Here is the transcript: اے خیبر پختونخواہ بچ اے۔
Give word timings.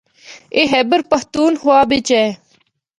اے 0.55 0.61
خیبر 0.71 0.99
پختونخواہ 1.11 1.87
بچ 1.89 2.09
اے۔ 2.15 2.25